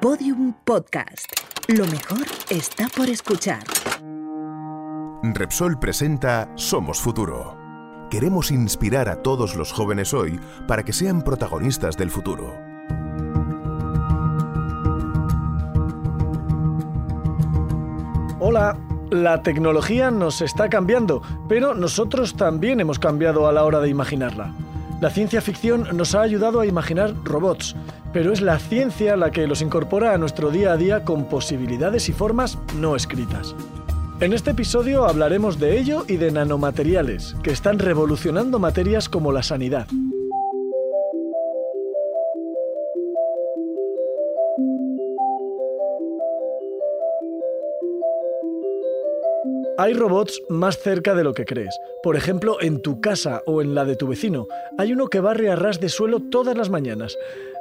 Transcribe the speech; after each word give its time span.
Podium 0.00 0.52
Podcast. 0.64 1.32
Lo 1.68 1.86
mejor 1.86 2.26
está 2.50 2.86
por 2.94 3.08
escuchar. 3.08 3.64
Repsol 5.22 5.78
presenta 5.78 6.50
Somos 6.54 7.00
Futuro. 7.00 7.56
Queremos 8.10 8.50
inspirar 8.50 9.08
a 9.08 9.22
todos 9.22 9.56
los 9.56 9.72
jóvenes 9.72 10.12
hoy 10.12 10.38
para 10.68 10.84
que 10.84 10.92
sean 10.92 11.22
protagonistas 11.22 11.96
del 11.96 12.10
futuro. 12.10 12.54
Hola, 18.38 18.76
la 19.10 19.42
tecnología 19.42 20.10
nos 20.10 20.42
está 20.42 20.68
cambiando, 20.68 21.22
pero 21.48 21.74
nosotros 21.74 22.36
también 22.36 22.80
hemos 22.80 22.98
cambiado 22.98 23.48
a 23.48 23.52
la 23.52 23.64
hora 23.64 23.80
de 23.80 23.88
imaginarla. 23.88 24.52
La 25.00 25.10
ciencia 25.10 25.42
ficción 25.42 25.88
nos 25.94 26.14
ha 26.14 26.22
ayudado 26.22 26.60
a 26.60 26.66
imaginar 26.66 27.14
robots, 27.22 27.76
pero 28.16 28.32
es 28.32 28.40
la 28.40 28.58
ciencia 28.58 29.14
la 29.14 29.30
que 29.30 29.46
los 29.46 29.60
incorpora 29.60 30.14
a 30.14 30.16
nuestro 30.16 30.50
día 30.50 30.72
a 30.72 30.78
día 30.78 31.04
con 31.04 31.26
posibilidades 31.26 32.08
y 32.08 32.14
formas 32.14 32.56
no 32.74 32.96
escritas. 32.96 33.54
En 34.20 34.32
este 34.32 34.52
episodio 34.52 35.04
hablaremos 35.04 35.58
de 35.58 35.78
ello 35.78 36.02
y 36.08 36.16
de 36.16 36.30
nanomateriales, 36.30 37.36
que 37.42 37.50
están 37.50 37.78
revolucionando 37.78 38.58
materias 38.58 39.10
como 39.10 39.32
la 39.32 39.42
sanidad. 39.42 39.86
Hay 49.78 49.92
robots 49.92 50.42
más 50.48 50.78
cerca 50.78 51.14
de 51.14 51.22
lo 51.22 51.34
que 51.34 51.44
crees. 51.44 51.78
Por 52.02 52.16
ejemplo, 52.16 52.56
en 52.62 52.80
tu 52.80 53.02
casa 53.02 53.42
o 53.44 53.60
en 53.60 53.74
la 53.74 53.84
de 53.84 53.94
tu 53.94 54.06
vecino. 54.06 54.46
Hay 54.78 54.94
uno 54.94 55.08
que 55.08 55.20
barre 55.20 55.50
a 55.50 55.56
ras 55.56 55.80
de 55.80 55.90
suelo 55.90 56.20
todas 56.30 56.56
las 56.56 56.70
mañanas. 56.70 57.18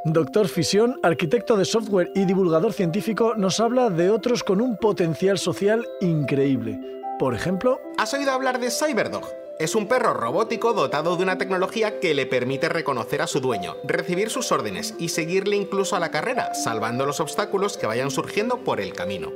Doctor 0.07 0.49
Fisión, 0.49 0.99
arquitecto 1.01 1.57
de 1.57 1.65
software 1.65 2.11
y 2.13 2.25
divulgador 2.25 2.73
científico, 2.73 3.33
nos 3.35 3.59
habla 3.59 3.89
de 3.89 4.11
otros 4.11 4.43
con 4.43 4.61
un 4.61 4.77
potencial 4.77 5.39
social 5.39 5.83
increíble. 5.99 6.79
Por 7.17 7.33
ejemplo... 7.33 7.81
¿Has 7.97 8.13
oído 8.13 8.31
hablar 8.31 8.59
de 8.59 8.69
Cyberdog? 8.69 9.27
Es 9.57 9.73
un 9.73 9.87
perro 9.87 10.13
robótico 10.13 10.73
dotado 10.73 11.17
de 11.17 11.23
una 11.23 11.39
tecnología 11.39 11.99
que 11.99 12.13
le 12.13 12.27
permite 12.27 12.69
reconocer 12.69 13.23
a 13.23 13.27
su 13.27 13.39
dueño, 13.39 13.77
recibir 13.83 14.29
sus 14.29 14.51
órdenes 14.51 14.93
y 14.99 15.09
seguirle 15.09 15.55
incluso 15.55 15.95
a 15.95 15.99
la 15.99 16.11
carrera, 16.11 16.53
salvando 16.53 17.07
los 17.07 17.19
obstáculos 17.19 17.75
que 17.75 17.87
vayan 17.87 18.11
surgiendo 18.11 18.57
por 18.57 18.81
el 18.81 18.93
camino. 18.93 19.31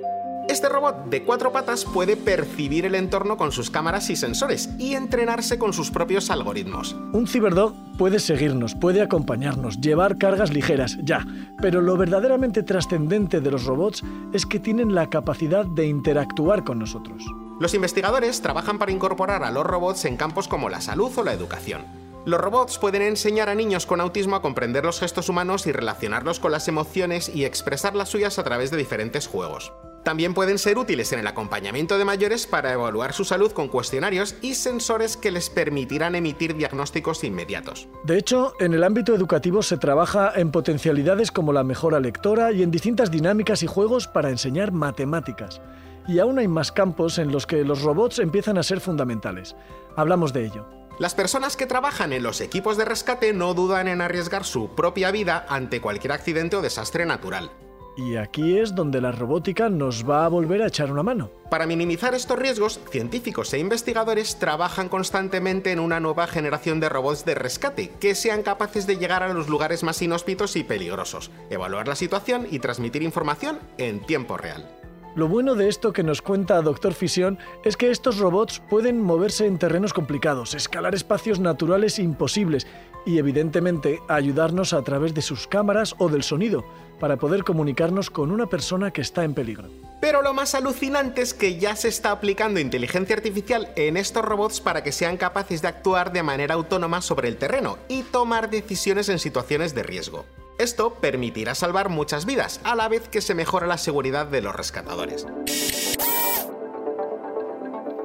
Este 0.59 0.67
robot 0.67 1.05
de 1.05 1.23
cuatro 1.23 1.53
patas 1.53 1.85
puede 1.85 2.17
percibir 2.17 2.85
el 2.85 2.93
entorno 2.93 3.37
con 3.37 3.53
sus 3.53 3.69
cámaras 3.69 4.09
y 4.09 4.17
sensores 4.17 4.69
y 4.77 4.93
entrenarse 4.93 5.57
con 5.57 5.71
sus 5.71 5.89
propios 5.89 6.29
algoritmos. 6.29 6.97
Un 7.13 7.27
ciberdog 7.27 7.73
puede 7.97 8.19
seguirnos, 8.19 8.75
puede 8.75 9.01
acompañarnos, 9.01 9.79
llevar 9.79 10.17
cargas 10.17 10.51
ligeras, 10.51 10.97
ya, 11.01 11.25
pero 11.61 11.79
lo 11.79 11.95
verdaderamente 11.95 12.61
trascendente 12.61 13.39
de 13.39 13.51
los 13.51 13.63
robots 13.63 14.03
es 14.33 14.45
que 14.45 14.59
tienen 14.59 14.93
la 14.93 15.09
capacidad 15.09 15.65
de 15.65 15.87
interactuar 15.87 16.65
con 16.65 16.79
nosotros. 16.79 17.23
Los 17.61 17.73
investigadores 17.73 18.41
trabajan 18.41 18.79
para 18.79 18.91
incorporar 18.91 19.45
a 19.45 19.51
los 19.51 19.65
robots 19.65 20.03
en 20.03 20.17
campos 20.17 20.49
como 20.49 20.67
la 20.67 20.81
salud 20.81 21.09
o 21.15 21.23
la 21.23 21.31
educación. 21.31 21.85
Los 22.25 22.41
robots 22.41 22.79
pueden 22.79 23.03
enseñar 23.03 23.47
a 23.47 23.55
niños 23.55 23.85
con 23.85 24.01
autismo 24.01 24.35
a 24.35 24.41
comprender 24.41 24.83
los 24.83 24.99
gestos 24.99 25.29
humanos 25.29 25.67
y 25.67 25.71
relacionarlos 25.71 26.41
con 26.41 26.51
las 26.51 26.67
emociones 26.67 27.31
y 27.33 27.45
expresar 27.45 27.95
las 27.95 28.09
suyas 28.09 28.39
a 28.39 28.43
través 28.43 28.71
de 28.71 28.77
diferentes 28.77 29.25
juegos. 29.25 29.71
También 30.09 30.33
pueden 30.33 30.57
ser 30.57 30.79
útiles 30.79 31.13
en 31.13 31.19
el 31.19 31.27
acompañamiento 31.27 31.99
de 31.99 32.03
mayores 32.03 32.47
para 32.47 32.73
evaluar 32.73 33.13
su 33.13 33.25
salud 33.25 33.51
con 33.51 33.67
cuestionarios 33.67 34.37
y 34.41 34.55
sensores 34.55 35.15
que 35.15 35.29
les 35.29 35.51
permitirán 35.51 36.15
emitir 36.15 36.55
diagnósticos 36.55 37.23
inmediatos. 37.23 37.87
De 38.05 38.17
hecho, 38.17 38.55
en 38.59 38.73
el 38.73 38.83
ámbito 38.83 39.13
educativo 39.13 39.61
se 39.61 39.77
trabaja 39.77 40.31
en 40.35 40.49
potencialidades 40.49 41.31
como 41.31 41.53
la 41.53 41.63
mejora 41.63 41.99
lectora 41.99 42.51
y 42.51 42.63
en 42.63 42.71
distintas 42.71 43.11
dinámicas 43.11 43.61
y 43.61 43.67
juegos 43.67 44.07
para 44.07 44.31
enseñar 44.31 44.71
matemáticas. 44.71 45.61
Y 46.07 46.17
aún 46.17 46.39
hay 46.39 46.47
más 46.47 46.71
campos 46.71 47.19
en 47.19 47.31
los 47.31 47.45
que 47.45 47.63
los 47.63 47.83
robots 47.83 48.17
empiezan 48.17 48.57
a 48.57 48.63
ser 48.63 48.79
fundamentales. 48.79 49.55
Hablamos 49.95 50.33
de 50.33 50.43
ello. 50.43 50.65
Las 50.97 51.13
personas 51.13 51.55
que 51.55 51.67
trabajan 51.67 52.13
en 52.13 52.23
los 52.23 52.41
equipos 52.41 52.77
de 52.77 52.85
rescate 52.85 53.31
no 53.31 53.53
dudan 53.53 53.87
en 53.87 54.01
arriesgar 54.01 54.43
su 54.43 54.73
propia 54.73 55.11
vida 55.11 55.45
ante 55.49 55.81
cualquier 55.81 56.13
accidente 56.13 56.55
o 56.55 56.63
desastre 56.63 57.05
natural. 57.05 57.51
Y 57.99 58.15
aquí 58.15 58.57
es 58.57 58.75
donde 58.75 59.01
la 59.01 59.11
robótica 59.11 59.67
nos 59.67 60.09
va 60.09 60.23
a 60.23 60.29
volver 60.29 60.61
a 60.61 60.67
echar 60.67 60.89
una 60.89 61.03
mano. 61.03 61.31
Para 61.49 61.65
minimizar 61.65 62.15
estos 62.15 62.39
riesgos, 62.39 62.79
científicos 62.89 63.53
e 63.53 63.59
investigadores 63.59 64.39
trabajan 64.39 64.87
constantemente 64.87 65.73
en 65.73 65.81
una 65.81 65.99
nueva 65.99 66.25
generación 66.25 66.79
de 66.79 66.87
robots 66.87 67.25
de 67.25 67.35
rescate 67.35 67.91
que 67.99 68.15
sean 68.15 68.41
capaces 68.41 68.87
de 68.87 68.95
llegar 68.95 69.21
a 69.21 69.33
los 69.33 69.49
lugares 69.49 69.83
más 69.83 70.01
inhóspitos 70.01 70.55
y 70.55 70.63
peligrosos, 70.63 71.29
evaluar 71.49 71.89
la 71.89 71.95
situación 71.95 72.47
y 72.49 72.59
transmitir 72.59 73.03
información 73.03 73.59
en 73.77 73.99
tiempo 73.99 74.37
real. 74.37 74.78
Lo 75.15 75.27
bueno 75.27 75.55
de 75.55 75.69
esto 75.69 75.91
que 75.91 76.03
nos 76.03 76.21
cuenta 76.21 76.61
Doctor 76.61 76.93
Fisión 76.93 77.39
es 77.63 77.75
que 77.77 77.89
estos 77.89 78.19
robots 78.19 78.61
pueden 78.69 79.01
moverse 79.01 79.47
en 79.47 79.57
terrenos 79.57 79.91
complicados, 79.91 80.53
escalar 80.53 80.93
espacios 80.93 81.39
naturales 81.39 81.97
imposibles 81.97 82.67
y 83.07 83.17
evidentemente 83.17 84.01
ayudarnos 84.07 84.71
a 84.73 84.83
través 84.83 85.15
de 85.15 85.23
sus 85.23 85.47
cámaras 85.47 85.95
o 85.97 86.09
del 86.09 86.21
sonido 86.21 86.63
para 86.99 87.17
poder 87.17 87.43
comunicarnos 87.43 88.11
con 88.11 88.29
una 88.29 88.45
persona 88.45 88.91
que 88.91 89.01
está 89.01 89.23
en 89.23 89.33
peligro. 89.33 89.69
Pero 89.99 90.21
lo 90.21 90.33
más 90.33 90.53
alucinante 90.53 91.21
es 91.21 91.33
que 91.33 91.57
ya 91.57 91.75
se 91.75 91.87
está 91.87 92.11
aplicando 92.11 92.59
inteligencia 92.59 93.15
artificial 93.15 93.69
en 93.75 93.97
estos 93.97 94.23
robots 94.23 94.61
para 94.61 94.83
que 94.83 94.91
sean 94.91 95.17
capaces 95.17 95.61
de 95.61 95.69
actuar 95.69 96.11
de 96.11 96.23
manera 96.23 96.53
autónoma 96.53 97.01
sobre 97.01 97.29
el 97.29 97.37
terreno 97.37 97.79
y 97.87 98.03
tomar 98.03 98.49
decisiones 98.49 99.09
en 99.09 99.17
situaciones 99.17 99.73
de 99.73 99.83
riesgo. 99.83 100.25
Esto 100.59 100.93
permitirá 100.95 101.55
salvar 101.55 101.87
muchas 101.87 102.25
vidas, 102.25 102.59
a 102.65 102.75
la 102.75 102.89
vez 102.89 103.07
que 103.07 103.21
se 103.21 103.33
mejora 103.33 103.65
la 103.65 103.77
seguridad 103.77 104.27
de 104.27 104.41
los 104.41 104.53
rescatadores. 104.53 105.25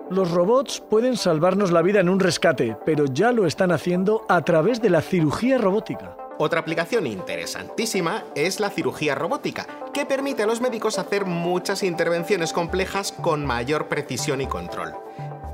Los 0.09 0.31
robots 0.31 0.81
pueden 0.89 1.17
salvarnos 1.17 1.73
la 1.73 1.83
vida 1.83 1.99
en 1.99 2.09
un 2.09 2.21
rescate, 2.21 2.77
pero 2.87 3.07
ya 3.07 3.33
lo 3.33 3.47
están 3.47 3.73
haciendo 3.73 4.25
a 4.29 4.43
través 4.43 4.81
de 4.81 4.91
la 4.91 5.03
cirugía 5.03 5.59
robótica. 5.59 6.17
Otra 6.39 6.61
aplicación 6.61 7.09
interesantísima 7.09 8.23
es 8.37 8.61
la 8.61 8.71
cirugía 8.71 9.17
robótica, 9.17 9.67
que 9.93 10.07
permite 10.07 10.45
a 10.45 10.47
los 10.47 10.61
médicos 10.61 11.01
hacer 11.01 11.25
muchas 11.25 11.83
intervenciones 11.83 12.53
complejas 12.53 13.11
con 13.11 13.45
mayor 13.45 13.89
precisión 13.89 14.41
y 14.41 14.47
control. 14.47 14.95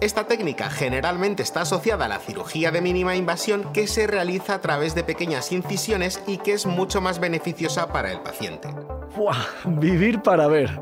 Esta 0.01 0.25
técnica 0.25 0.71
generalmente 0.71 1.43
está 1.43 1.61
asociada 1.61 2.07
a 2.07 2.09
la 2.09 2.21
cirugía 2.21 2.71
de 2.71 2.81
mínima 2.81 3.17
invasión 3.17 3.71
que 3.75 3.87
se 3.87 4.07
realiza 4.07 4.55
a 4.55 4.61
través 4.63 4.95
de 4.95 5.05
pequeñas 5.05 5.53
incisiones 5.53 6.23
y 6.27 6.39
que 6.39 6.55
es 6.55 6.65
mucho 6.65 7.03
más 7.03 7.21
beneficiosa 7.21 7.93
para 7.93 8.11
el 8.11 8.21
paciente. 8.21 8.69
¡Buah! 9.15 9.37
Vivir 9.67 10.23
para 10.23 10.47
ver. 10.47 10.81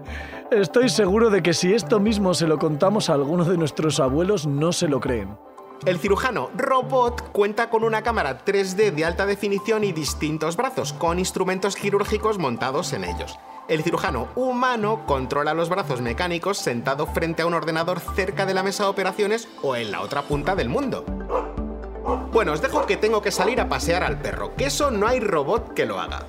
Estoy 0.52 0.88
seguro 0.88 1.30
de 1.30 1.42
que 1.42 1.52
si 1.52 1.74
esto 1.74 1.98
mismo 1.98 2.32
se 2.32 2.46
lo 2.46 2.60
contamos 2.60 3.10
a 3.10 3.14
alguno 3.14 3.44
de 3.44 3.58
nuestros 3.58 3.98
abuelos 3.98 4.46
no 4.46 4.72
se 4.72 4.86
lo 4.86 5.00
creen. 5.00 5.36
El 5.84 5.98
cirujano 5.98 6.50
robot 6.56 7.32
cuenta 7.32 7.70
con 7.70 7.82
una 7.82 8.02
cámara 8.02 8.44
3D 8.44 8.92
de 8.92 9.04
alta 9.04 9.26
definición 9.26 9.82
y 9.82 9.90
distintos 9.90 10.56
brazos, 10.56 10.92
con 10.92 11.18
instrumentos 11.18 11.74
quirúrgicos 11.74 12.38
montados 12.38 12.92
en 12.92 13.02
ellos. 13.02 13.36
El 13.68 13.82
cirujano 13.82 14.28
humano 14.34 15.04
controla 15.04 15.52
los 15.52 15.68
brazos 15.68 16.00
mecánicos 16.00 16.56
sentado 16.56 17.06
frente 17.06 17.42
a 17.42 17.46
un 17.46 17.52
ordenador 17.52 18.00
cerca 18.00 18.46
de 18.46 18.54
la 18.54 18.62
mesa 18.62 18.84
de 18.84 18.88
operaciones 18.88 19.46
o 19.62 19.76
en 19.76 19.90
la 19.90 20.00
otra 20.00 20.22
punta 20.22 20.56
del 20.56 20.70
mundo. 20.70 21.04
Bueno, 22.32 22.52
os 22.54 22.62
dejo 22.62 22.86
que 22.86 22.96
tengo 22.96 23.20
que 23.20 23.30
salir 23.30 23.60
a 23.60 23.68
pasear 23.68 24.02
al 24.02 24.22
perro, 24.22 24.54
que 24.56 24.64
eso 24.64 24.90
no 24.90 25.06
hay 25.06 25.20
robot 25.20 25.74
que 25.74 25.84
lo 25.84 26.00
haga. 26.00 26.24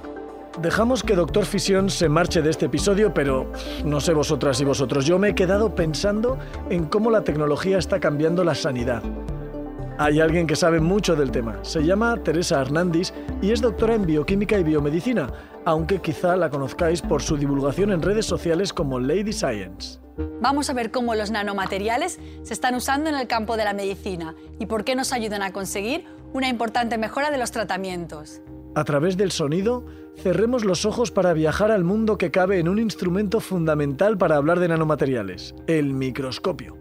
Dejamos 0.60 1.02
que 1.02 1.16
Doctor 1.16 1.46
Fisión 1.46 1.90
se 1.90 2.10
marche 2.10 2.42
de 2.42 2.50
este 2.50 2.66
episodio, 2.66 3.14
pero 3.14 3.50
no 3.86 4.02
sé 4.02 4.14
vosotras 4.14 4.60
y 4.60 4.66
vosotros, 4.66 5.06
yo 5.06 5.18
me 5.18 5.30
he 5.30 5.36
quedado 5.36 5.74
pensando 5.74 6.38
en 6.70 6.88
cómo 6.88 7.10
la 7.10 7.24
tecnología 7.24 7.78
está 7.78 8.02
cambiando 8.02 8.44
la 8.44 8.56
sanidad. 8.56 9.02
Hay 9.98 10.22
alguien 10.22 10.48
que 10.48 10.56
sabe 10.56 10.80
mucho 10.80 11.18
del 11.18 11.30
tema. 11.30 11.60
Se 11.62 11.84
llama 11.84 12.16
Teresa 12.24 12.62
Hernández 12.62 13.14
y 13.42 13.52
es 13.52 13.60
doctora 13.60 13.96
en 13.96 14.06
bioquímica 14.06 14.58
y 14.58 14.64
biomedicina, 14.64 15.28
aunque 15.70 16.00
quizá 16.00 16.36
la 16.36 16.50
conozcáis 16.50 17.02
por 17.02 17.22
su 17.22 17.38
divulgación 17.38 17.92
en 17.92 18.02
redes 18.02 18.26
sociales 18.26 18.74
como 18.74 19.00
Lady 19.00 19.34
Science. 19.34 20.00
Vamos 20.42 20.70
a 20.70 20.74
ver 20.74 20.90
cómo 20.90 21.14
los 21.14 21.30
nanomateriales 21.30 22.20
se 22.42 22.54
están 22.54 22.74
usando 22.74 23.10
en 23.10 23.16
el 23.16 23.28
campo 23.28 23.56
de 23.56 23.66
la 23.66 23.74
medicina 23.74 24.36
y 24.58 24.66
por 24.66 24.84
qué 24.84 24.96
nos 24.96 25.14
ayudan 25.14 25.44
a 25.44 25.54
conseguir 25.54 26.06
una 26.34 26.50
importante 26.50 26.98
mejora 26.98 27.30
de 27.30 27.38
los 27.38 27.52
tratamientos. 27.52 28.42
A 28.76 28.84
través 28.84 29.16
del 29.16 29.32
sonido, 29.32 29.86
cerremos 30.18 30.66
los 30.66 30.86
ojos 30.86 31.12
para 31.12 31.34
viajar 31.34 31.72
al 31.72 31.84
mundo 31.84 32.18
que 32.18 32.32
cabe 32.32 32.60
en 32.60 32.68
un 32.68 32.80
instrumento 32.80 33.40
fundamental 33.40 34.18
para 34.18 34.38
hablar 34.38 34.60
de 34.60 34.70
nanomateriales, 34.70 35.54
el 35.68 35.94
microscopio. 35.94 36.78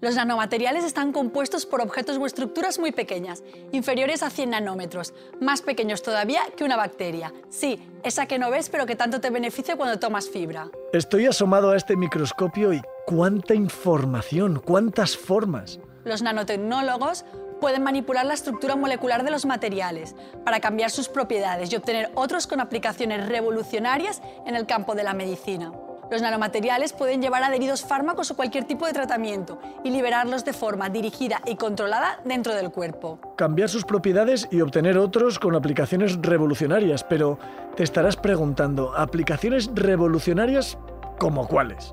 Los 0.00 0.14
nanomateriales 0.14 0.84
están 0.84 1.10
compuestos 1.10 1.66
por 1.66 1.80
objetos 1.80 2.18
o 2.18 2.26
estructuras 2.26 2.78
muy 2.78 2.92
pequeñas, 2.92 3.42
inferiores 3.72 4.22
a 4.22 4.30
100 4.30 4.50
nanómetros, 4.50 5.12
más 5.40 5.60
pequeños 5.60 6.02
todavía 6.02 6.42
que 6.56 6.62
una 6.62 6.76
bacteria. 6.76 7.32
Sí, 7.48 7.82
esa 8.04 8.26
que 8.26 8.38
no 8.38 8.48
ves 8.48 8.68
pero 8.68 8.86
que 8.86 8.94
tanto 8.94 9.20
te 9.20 9.30
beneficia 9.30 9.76
cuando 9.76 9.98
tomas 9.98 10.28
fibra. 10.30 10.70
Estoy 10.92 11.26
asomado 11.26 11.72
a 11.72 11.76
este 11.76 11.96
microscopio 11.96 12.72
y 12.72 12.80
cuánta 13.06 13.54
información, 13.54 14.62
cuántas 14.64 15.16
formas. 15.16 15.80
Los 16.04 16.22
nanotecnólogos 16.22 17.24
pueden 17.60 17.82
manipular 17.82 18.24
la 18.24 18.34
estructura 18.34 18.76
molecular 18.76 19.24
de 19.24 19.32
los 19.32 19.46
materiales 19.46 20.14
para 20.44 20.60
cambiar 20.60 20.92
sus 20.92 21.08
propiedades 21.08 21.72
y 21.72 21.76
obtener 21.76 22.12
otros 22.14 22.46
con 22.46 22.60
aplicaciones 22.60 23.28
revolucionarias 23.28 24.22
en 24.46 24.54
el 24.54 24.64
campo 24.64 24.94
de 24.94 25.02
la 25.02 25.12
medicina. 25.12 25.72
Los 26.10 26.22
nanomateriales 26.22 26.94
pueden 26.94 27.20
llevar 27.20 27.42
adheridos 27.42 27.84
fármacos 27.84 28.30
o 28.30 28.36
cualquier 28.36 28.64
tipo 28.64 28.86
de 28.86 28.94
tratamiento 28.94 29.58
y 29.84 29.90
liberarlos 29.90 30.44
de 30.44 30.54
forma 30.54 30.88
dirigida 30.88 31.42
y 31.44 31.56
controlada 31.56 32.20
dentro 32.24 32.54
del 32.54 32.70
cuerpo. 32.70 33.18
Cambiar 33.36 33.68
sus 33.68 33.84
propiedades 33.84 34.48
y 34.50 34.62
obtener 34.62 34.96
otros 34.96 35.38
con 35.38 35.54
aplicaciones 35.54 36.18
revolucionarias, 36.22 37.04
pero 37.04 37.38
te 37.76 37.82
estarás 37.82 38.16
preguntando, 38.16 38.96
¿aplicaciones 38.96 39.70
revolucionarias 39.74 40.78
como 41.18 41.46
cuáles? 41.46 41.92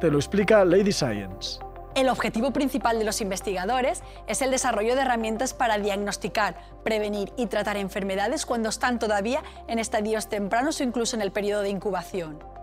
Te 0.00 0.10
lo 0.10 0.18
explica 0.18 0.64
Lady 0.64 0.92
Science. 0.92 1.58
El 1.96 2.10
objetivo 2.10 2.52
principal 2.52 2.98
de 2.98 3.06
los 3.06 3.22
investigadores 3.22 4.02
es 4.28 4.42
el 4.42 4.50
desarrollo 4.50 4.94
de 4.94 5.00
herramientas 5.00 5.54
para 5.54 5.78
diagnosticar, 5.78 6.54
prevenir 6.84 7.32
y 7.38 7.46
tratar 7.46 7.78
enfermedades 7.78 8.44
cuando 8.44 8.68
están 8.68 8.98
todavía 8.98 9.42
en 9.66 9.78
estadios 9.78 10.28
tempranos 10.28 10.78
o 10.78 10.84
incluso 10.84 11.16
en 11.16 11.22
el 11.22 11.32
periodo 11.32 11.62
de 11.62 11.70
incubación. 11.70 12.55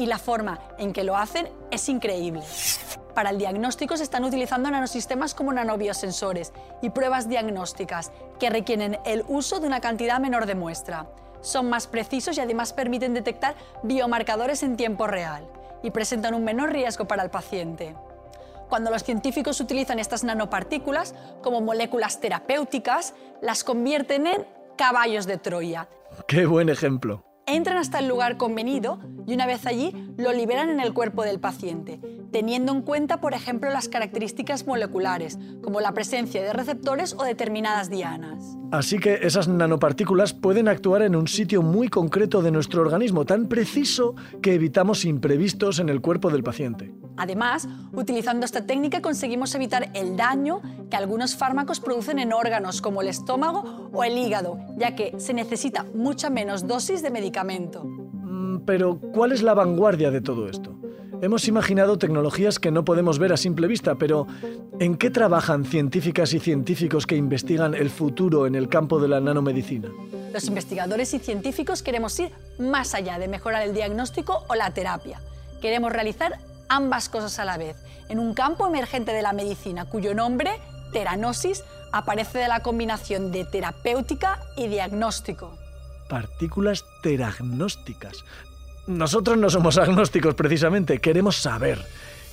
Y 0.00 0.06
la 0.06 0.18
forma 0.18 0.58
en 0.78 0.94
que 0.94 1.04
lo 1.04 1.14
hacen 1.14 1.50
es 1.70 1.86
increíble. 1.90 2.42
Para 3.14 3.28
el 3.28 3.36
diagnóstico 3.36 3.98
se 3.98 4.02
están 4.02 4.24
utilizando 4.24 4.70
nanosistemas 4.70 5.34
como 5.34 5.52
nanobiosensores 5.52 6.54
y 6.80 6.88
pruebas 6.88 7.28
diagnósticas 7.28 8.10
que 8.38 8.48
requieren 8.48 8.98
el 9.04 9.24
uso 9.28 9.60
de 9.60 9.66
una 9.66 9.80
cantidad 9.80 10.18
menor 10.18 10.46
de 10.46 10.54
muestra. 10.54 11.06
Son 11.42 11.68
más 11.68 11.86
precisos 11.86 12.38
y 12.38 12.40
además 12.40 12.72
permiten 12.72 13.12
detectar 13.12 13.56
biomarcadores 13.82 14.62
en 14.62 14.78
tiempo 14.78 15.06
real 15.06 15.46
y 15.82 15.90
presentan 15.90 16.32
un 16.32 16.44
menor 16.44 16.72
riesgo 16.72 17.06
para 17.06 17.22
el 17.22 17.28
paciente 17.28 17.94
cuando 18.70 18.90
los 18.90 19.02
científicos 19.02 19.60
utilizan 19.60 19.98
estas 19.98 20.24
nanopartículas 20.24 21.14
como 21.42 21.60
moléculas 21.60 22.20
terapéuticas, 22.20 23.14
las 23.42 23.64
convierten 23.64 24.28
en 24.28 24.46
caballos 24.76 25.26
de 25.26 25.36
Troya. 25.38 25.88
Qué 26.28 26.46
buen 26.46 26.68
ejemplo. 26.68 27.24
Entran 27.50 27.78
hasta 27.78 27.98
el 27.98 28.06
lugar 28.06 28.36
convenido 28.36 29.00
y 29.26 29.34
una 29.34 29.44
vez 29.44 29.66
allí 29.66 29.92
lo 30.16 30.32
liberan 30.32 30.70
en 30.70 30.78
el 30.78 30.92
cuerpo 30.92 31.24
del 31.24 31.40
paciente, 31.40 32.00
teniendo 32.30 32.70
en 32.70 32.82
cuenta, 32.82 33.20
por 33.20 33.34
ejemplo, 33.34 33.70
las 33.70 33.88
características 33.88 34.68
moleculares, 34.68 35.36
como 35.60 35.80
la 35.80 35.92
presencia 35.92 36.44
de 36.44 36.52
receptores 36.52 37.12
o 37.18 37.24
determinadas 37.24 37.90
dianas. 37.90 38.56
Así 38.70 39.00
que 39.00 39.18
esas 39.22 39.48
nanopartículas 39.48 40.32
pueden 40.32 40.68
actuar 40.68 41.02
en 41.02 41.16
un 41.16 41.26
sitio 41.26 41.60
muy 41.60 41.88
concreto 41.88 42.40
de 42.40 42.52
nuestro 42.52 42.82
organismo, 42.82 43.24
tan 43.24 43.48
preciso 43.48 44.14
que 44.42 44.54
evitamos 44.54 45.04
imprevistos 45.04 45.80
en 45.80 45.88
el 45.88 46.00
cuerpo 46.00 46.30
del 46.30 46.44
paciente. 46.44 46.94
Además, 47.20 47.68
utilizando 47.92 48.46
esta 48.46 48.64
técnica 48.64 49.02
conseguimos 49.02 49.54
evitar 49.54 49.90
el 49.92 50.16
daño 50.16 50.62
que 50.88 50.96
algunos 50.96 51.36
fármacos 51.36 51.78
producen 51.78 52.18
en 52.18 52.32
órganos 52.32 52.80
como 52.80 53.02
el 53.02 53.08
estómago 53.08 53.90
o 53.92 54.04
el 54.04 54.16
hígado, 54.16 54.58
ya 54.78 54.96
que 54.96 55.12
se 55.18 55.34
necesita 55.34 55.84
mucha 55.92 56.30
menos 56.30 56.66
dosis 56.66 57.02
de 57.02 57.10
medicamento. 57.10 57.84
Mm, 57.84 58.60
pero, 58.64 58.98
¿cuál 59.12 59.32
es 59.32 59.42
la 59.42 59.52
vanguardia 59.52 60.10
de 60.10 60.22
todo 60.22 60.48
esto? 60.48 60.74
Hemos 61.20 61.46
imaginado 61.46 61.98
tecnologías 61.98 62.58
que 62.58 62.70
no 62.70 62.86
podemos 62.86 63.18
ver 63.18 63.34
a 63.34 63.36
simple 63.36 63.66
vista, 63.66 63.96
pero 63.96 64.26
¿en 64.78 64.96
qué 64.96 65.10
trabajan 65.10 65.66
científicas 65.66 66.32
y 66.32 66.40
científicos 66.40 67.06
que 67.06 67.16
investigan 67.16 67.74
el 67.74 67.90
futuro 67.90 68.46
en 68.46 68.54
el 68.54 68.70
campo 68.70 68.98
de 68.98 69.08
la 69.08 69.20
nanomedicina? 69.20 69.90
Los 70.32 70.46
investigadores 70.46 71.12
y 71.12 71.18
científicos 71.18 71.82
queremos 71.82 72.18
ir 72.18 72.30
más 72.58 72.94
allá 72.94 73.18
de 73.18 73.28
mejorar 73.28 73.60
el 73.60 73.74
diagnóstico 73.74 74.46
o 74.48 74.54
la 74.54 74.70
terapia. 74.72 75.20
Queremos 75.60 75.92
realizar 75.92 76.38
ambas 76.70 77.10
cosas 77.10 77.38
a 77.38 77.44
la 77.44 77.58
vez, 77.58 77.76
en 78.08 78.18
un 78.18 78.32
campo 78.32 78.66
emergente 78.66 79.12
de 79.12 79.20
la 79.20 79.34
medicina 79.34 79.84
cuyo 79.84 80.14
nombre, 80.14 80.52
teranosis, 80.92 81.64
aparece 81.92 82.38
de 82.38 82.48
la 82.48 82.60
combinación 82.60 83.32
de 83.32 83.44
terapéutica 83.44 84.40
y 84.56 84.68
diagnóstico. 84.68 85.58
Partículas 86.08 86.84
teragnósticas. 87.02 88.24
Nosotros 88.86 89.36
no 89.36 89.50
somos 89.50 89.76
agnósticos 89.76 90.34
precisamente, 90.34 91.00
queremos 91.00 91.36
saber. 91.36 91.84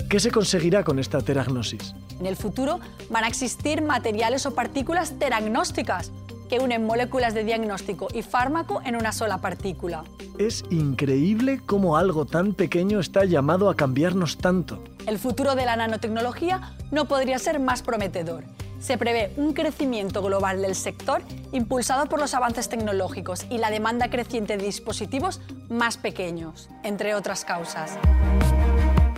¿Qué 0.09 0.19
se 0.19 0.31
conseguirá 0.31 0.83
con 0.83 0.99
esta 0.99 1.21
teragnosis? 1.21 1.93
En 2.19 2.27
el 2.27 2.35
futuro 2.35 2.79
van 3.09 3.23
a 3.23 3.27
existir 3.27 3.81
materiales 3.81 4.45
o 4.45 4.53
partículas 4.53 5.17
teragnósticas 5.19 6.11
que 6.49 6.59
unen 6.59 6.85
moléculas 6.85 7.33
de 7.33 7.43
diagnóstico 7.43 8.07
y 8.13 8.21
fármaco 8.21 8.81
en 8.85 8.95
una 8.95 9.11
sola 9.11 9.39
partícula. 9.39 10.03
Es 10.37 10.63
increíble 10.69 11.61
cómo 11.65 11.97
algo 11.97 12.25
tan 12.25 12.53
pequeño 12.53 12.99
está 12.99 13.25
llamado 13.25 13.69
a 13.69 13.75
cambiarnos 13.75 14.37
tanto. 14.37 14.83
El 15.05 15.19
futuro 15.19 15.55
de 15.55 15.65
la 15.65 15.75
nanotecnología 15.75 16.75
no 16.91 17.05
podría 17.05 17.39
ser 17.39 17.59
más 17.59 17.81
prometedor 17.81 18.43
se 18.79 18.97
prevé 18.97 19.33
un 19.37 19.53
crecimiento 19.53 20.21
global 20.21 20.61
del 20.61 20.75
sector 20.75 21.21
impulsado 21.51 22.07
por 22.07 22.19
los 22.19 22.33
avances 22.33 22.69
tecnológicos 22.69 23.45
y 23.49 23.57
la 23.57 23.69
demanda 23.69 24.09
creciente 24.09 24.57
de 24.57 24.65
dispositivos 24.65 25.41
más 25.69 25.97
pequeños, 25.97 26.69
entre 26.83 27.15
otras 27.15 27.43
causas. 27.43 27.97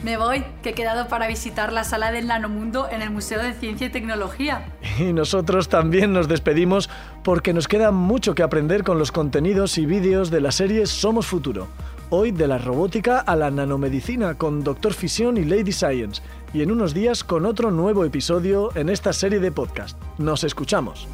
Me 0.04 0.18
voy, 0.18 0.46
que 0.63 0.69
he 0.69 0.74
quedado 0.74 1.07
para 1.07 1.28
visitar 1.28 1.74
la 1.74 1.84
sala 1.84 2.12
del 2.12 2.28
Nanomundo 2.28 2.88
en 2.90 3.01
el 3.01 3.10
Museo 3.10 3.42
de 3.42 3.54
Ciencia 3.54 3.88
y 3.88 3.90
Tecnología. 3.90 4.66
Y 4.98 5.12
nosotros 5.13 5.68
también 5.68 6.13
nos 6.13 6.28
despedimos 6.28 6.90
porque 7.24 7.54
nos 7.54 7.68
queda 7.68 7.92
mucho 7.92 8.34
que 8.34 8.44
aprender 8.44 8.84
con 8.84 8.98
los 8.98 9.12
contenidos 9.12 9.78
y 9.78 9.86
vídeos 9.86 10.31
de 10.31 10.42
la 10.42 10.51
serie 10.51 10.86
Somos 10.86 11.28
Futuro. 11.28 11.68
Hoy 12.12 12.31
de 12.31 12.48
la 12.48 12.57
robótica 12.57 13.19
a 13.19 13.36
la 13.36 13.51
nanomedicina 13.51 14.36
con 14.36 14.63
Doctor 14.63 14.94
Fisión 14.94 15.38
y 15.38 15.44
Lady 15.44 15.72
Science. 15.72 16.22
Y 16.54 16.63
en 16.63 16.72
unos 16.72 16.94
días 16.94 17.24
con 17.24 17.45
otro 17.45 17.69
nuevo 17.69 18.06
episodio 18.06 18.72
en 18.75 18.90
esta 18.90 19.13
serie 19.13 19.40
de 19.40 19.52
podcast. 19.52 19.98
Nos 20.18 20.44
escuchamos. 20.44 21.07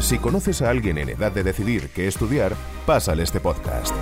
Si 0.00 0.18
conoces 0.18 0.60
a 0.60 0.70
alguien 0.70 0.98
en 0.98 1.10
edad 1.10 1.30
de 1.30 1.44
decidir 1.44 1.90
qué 1.94 2.08
estudiar, 2.08 2.54
pásale 2.84 3.22
este 3.22 3.40
podcast. 3.40 3.94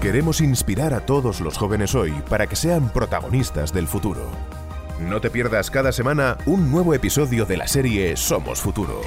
Queremos 0.00 0.40
inspirar 0.40 0.94
a 0.94 1.00
todos 1.00 1.40
los 1.40 1.58
jóvenes 1.58 1.96
hoy 1.96 2.12
para 2.28 2.46
que 2.46 2.54
sean 2.54 2.88
protagonistas 2.88 3.72
del 3.72 3.88
futuro. 3.88 4.30
No 5.00 5.20
te 5.20 5.28
pierdas 5.28 5.72
cada 5.72 5.90
semana 5.90 6.38
un 6.46 6.70
nuevo 6.70 6.94
episodio 6.94 7.44
de 7.44 7.56
la 7.56 7.66
serie 7.66 8.16
Somos 8.16 8.60
Futuro. 8.60 9.00